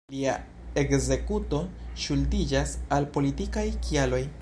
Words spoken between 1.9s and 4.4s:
ŝuldiĝas al politikaj kialoj.